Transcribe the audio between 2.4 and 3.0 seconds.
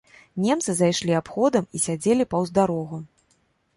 дарогу.